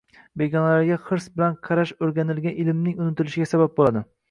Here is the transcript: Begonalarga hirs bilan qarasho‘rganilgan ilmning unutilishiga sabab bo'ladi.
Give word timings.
Begonalarga 0.41 0.97
hirs 1.09 1.27
bilan 1.35 1.59
qarasho‘rganilgan 1.69 2.59
ilmning 2.65 2.99
unutilishiga 3.07 3.53
sabab 3.55 3.79
bo'ladi. 3.81 4.07